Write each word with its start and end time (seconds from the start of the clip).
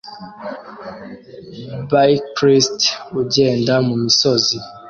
Bicylist 1.89 2.81
ugenda 3.19 3.73
mumisozi 3.87 4.57